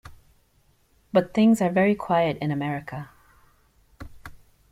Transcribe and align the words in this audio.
But 1.13 1.35
things 1.35 1.61
are 1.61 1.69
very 1.69 1.93
quiet 1.93 2.39
in 2.39 2.49
America. 2.49 3.11